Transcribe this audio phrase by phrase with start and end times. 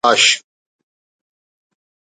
[0.05, 0.25] لاش